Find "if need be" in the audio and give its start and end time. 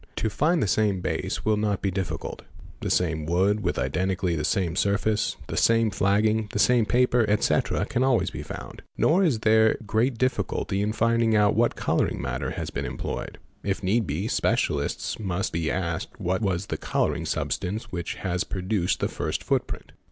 13.61-14.27